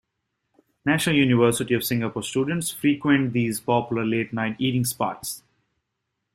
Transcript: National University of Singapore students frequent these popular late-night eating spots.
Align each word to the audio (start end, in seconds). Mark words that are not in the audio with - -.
National 0.83 1.15
University 1.15 1.75
of 1.75 1.83
Singapore 1.83 2.23
students 2.23 2.71
frequent 2.71 3.33
these 3.33 3.59
popular 3.59 4.03
late-night 4.03 4.55
eating 4.57 4.83
spots. 4.83 5.43